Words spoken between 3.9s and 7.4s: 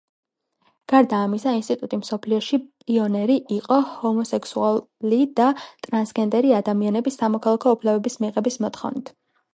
ჰომოსექსუალი და ტრანსგენდერი ადამიანების